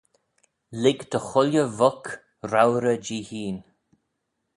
[0.81, 2.03] Lhig dy chooilley vuck
[2.51, 3.63] reuyrey jee hene